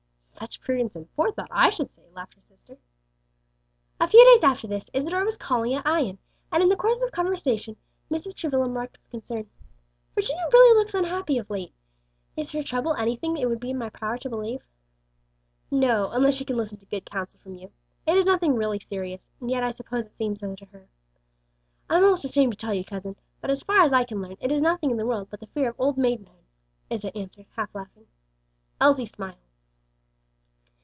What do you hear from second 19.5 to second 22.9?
yet I suppose it seems so to her. I'm almost ashamed to tell you,